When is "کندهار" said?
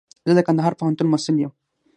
0.47-0.73